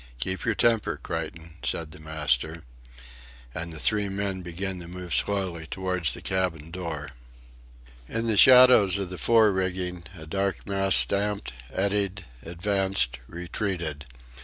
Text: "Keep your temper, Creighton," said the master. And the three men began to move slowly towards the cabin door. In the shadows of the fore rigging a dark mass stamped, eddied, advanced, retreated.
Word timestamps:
"Keep 0.19 0.45
your 0.45 0.55
temper, 0.55 0.97
Creighton," 1.03 1.57
said 1.61 1.91
the 1.91 1.99
master. 1.99 2.63
And 3.53 3.71
the 3.71 3.79
three 3.79 4.09
men 4.09 4.41
began 4.41 4.79
to 4.79 4.87
move 4.87 5.13
slowly 5.13 5.67
towards 5.67 6.15
the 6.15 6.23
cabin 6.23 6.71
door. 6.71 7.09
In 8.09 8.25
the 8.25 8.35
shadows 8.35 8.97
of 8.97 9.11
the 9.11 9.19
fore 9.19 9.51
rigging 9.51 10.05
a 10.17 10.25
dark 10.25 10.65
mass 10.65 10.95
stamped, 10.95 11.53
eddied, 11.71 12.25
advanced, 12.41 13.19
retreated. 13.27 14.05